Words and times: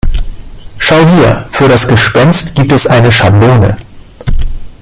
Schau 0.79 1.05
hier, 1.09 1.45
für 1.51 1.67
das 1.69 1.87
Gespenst 1.87 2.55
gibt 2.55 2.71
es 2.71 2.87
eine 2.87 3.11
Schablone. 3.11 3.77